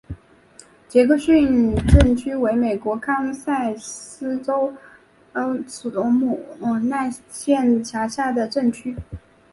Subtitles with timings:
[0.89, 4.73] 杰克逊镇区为美国堪萨斯州
[5.67, 6.43] 索姆
[6.81, 8.95] 奈县辖下的镇区。